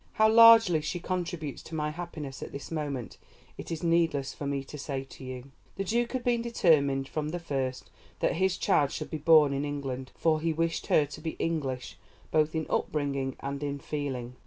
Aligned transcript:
How 0.13 0.27
largely 0.29 0.81
she 0.81 0.99
contributes 0.99 1.61
to 1.61 1.75
my 1.75 1.91
happiness 1.91 2.41
at 2.41 2.51
this 2.51 2.71
moment 2.71 3.19
it 3.55 3.69
is 3.71 3.83
needless 3.83 4.33
for 4.33 4.47
me 4.47 4.63
to 4.63 4.75
say 4.75 5.03
to 5.03 5.23
you." 5.23 5.51
The 5.75 5.83
Duke 5.83 6.13
had 6.13 6.23
been 6.23 6.41
determined 6.41 7.07
from 7.07 7.29
the 7.29 7.37
first 7.37 7.91
that 8.19 8.37
his 8.37 8.57
child 8.57 8.91
should 8.91 9.11
be 9.11 9.19
born 9.19 9.53
in 9.53 9.63
England, 9.63 10.11
for 10.15 10.41
he 10.41 10.53
wished 10.53 10.87
her 10.87 11.05
to 11.05 11.21
be 11.21 11.35
English 11.37 11.99
both 12.31 12.55
in 12.55 12.65
upbringing 12.67 13.35
and 13.41 13.61
in 13.61 13.77
feeling. 13.77 14.37